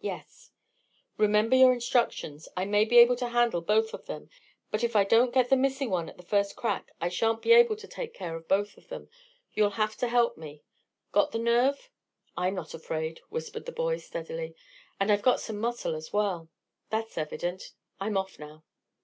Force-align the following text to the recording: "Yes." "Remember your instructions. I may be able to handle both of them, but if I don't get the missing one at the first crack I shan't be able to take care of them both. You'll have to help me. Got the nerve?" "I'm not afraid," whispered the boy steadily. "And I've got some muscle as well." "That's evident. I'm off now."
"Yes." 0.00 0.50
"Remember 1.16 1.54
your 1.54 1.72
instructions. 1.72 2.48
I 2.56 2.64
may 2.64 2.84
be 2.84 2.98
able 2.98 3.14
to 3.18 3.28
handle 3.28 3.60
both 3.60 3.94
of 3.94 4.06
them, 4.06 4.30
but 4.72 4.82
if 4.82 4.96
I 4.96 5.04
don't 5.04 5.32
get 5.32 5.48
the 5.48 5.54
missing 5.54 5.90
one 5.90 6.08
at 6.08 6.16
the 6.16 6.24
first 6.24 6.56
crack 6.56 6.90
I 7.00 7.08
shan't 7.08 7.40
be 7.40 7.52
able 7.52 7.76
to 7.76 7.86
take 7.86 8.12
care 8.12 8.34
of 8.34 8.48
them 8.48 8.62
both. 8.64 8.92
You'll 9.54 9.70
have 9.78 9.94
to 9.98 10.08
help 10.08 10.36
me. 10.36 10.64
Got 11.12 11.30
the 11.30 11.38
nerve?" 11.38 11.88
"I'm 12.36 12.56
not 12.56 12.74
afraid," 12.74 13.20
whispered 13.28 13.64
the 13.64 13.70
boy 13.70 13.98
steadily. 13.98 14.56
"And 14.98 15.12
I've 15.12 15.22
got 15.22 15.38
some 15.40 15.58
muscle 15.60 15.94
as 15.94 16.12
well." 16.12 16.48
"That's 16.90 17.16
evident. 17.16 17.70
I'm 18.00 18.16
off 18.16 18.40
now." 18.40 18.64